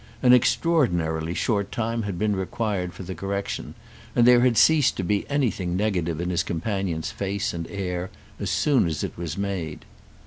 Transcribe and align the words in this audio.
An 0.23 0.33
extraordinarily 0.33 1.35
short 1.35 1.71
time 1.71 2.01
had 2.01 2.17
been 2.17 2.35
required 2.35 2.91
for 2.91 3.03
the 3.03 3.13
correction, 3.13 3.75
and 4.15 4.25
there 4.25 4.39
had 4.39 4.57
ceased 4.57 4.97
to 4.97 5.03
be 5.03 5.29
anything 5.29 5.77
negative 5.77 6.19
in 6.19 6.31
his 6.31 6.41
companion's 6.41 7.11
face 7.11 7.53
and 7.53 7.67
air 7.69 8.09
as 8.39 8.49
soon 8.49 8.87
as 8.87 9.03
it 9.03 9.15
was 9.15 9.37
made. 9.37 9.85